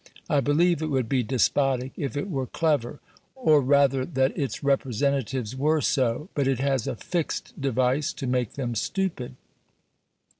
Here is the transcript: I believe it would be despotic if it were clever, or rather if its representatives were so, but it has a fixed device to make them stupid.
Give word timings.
I 0.27 0.39
believe 0.39 0.81
it 0.81 0.89
would 0.89 1.07
be 1.07 1.21
despotic 1.21 1.91
if 1.95 2.17
it 2.17 2.27
were 2.27 2.47
clever, 2.47 2.99
or 3.35 3.61
rather 3.61 4.01
if 4.01 4.17
its 4.17 4.63
representatives 4.63 5.55
were 5.55 5.79
so, 5.79 6.27
but 6.33 6.47
it 6.47 6.57
has 6.57 6.87
a 6.87 6.95
fixed 6.95 7.61
device 7.61 8.11
to 8.13 8.25
make 8.25 8.53
them 8.53 8.73
stupid. 8.73 9.35